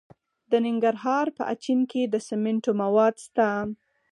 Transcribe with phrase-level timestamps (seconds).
[0.51, 3.47] د ننګرهار په اچین کې د سمنټو مواد شته.